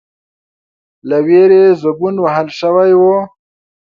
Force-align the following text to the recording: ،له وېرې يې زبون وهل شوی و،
،له 1.09 1.17
وېرې 1.25 1.59
يې 1.65 1.77
زبون 1.81 2.15
وهل 2.23 2.47
شوی 2.59 2.91
و، 2.99 3.01